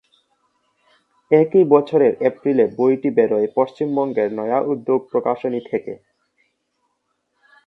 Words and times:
একই 1.31 1.63
বছরের 1.65 2.13
এপ্রিলে 2.21 2.65
বইটি 2.77 3.09
বেরোয় 3.17 3.47
পশ্চিমবঙ্গের 3.55 4.29
"নয়া 4.33 4.59
উদ্যোগ" 4.63 4.99
প্রকাশনী 5.11 5.61
থেকে। 5.71 5.93